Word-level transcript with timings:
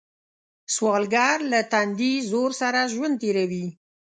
سوالګر 0.73 1.37
له 1.51 1.59
تندي 1.71 2.13
زور 2.31 2.49
سره 2.61 2.79
ژوند 2.93 3.15
تېروي 3.21 3.67